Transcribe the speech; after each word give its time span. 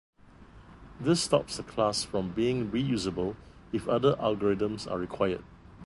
This 0.99 1.21
stops 1.21 1.57
the 1.57 1.63
class 1.63 2.03
from 2.03 2.31
being 2.31 2.71
reusable 2.71 3.35
if 3.71 3.87
other 3.87 4.15
algorithms 4.15 4.89
are 4.89 4.97
required. 4.97 5.43